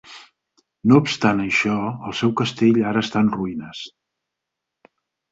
[0.91, 1.75] No obstant això,
[2.11, 3.83] el seu castell ara està en ruïnes.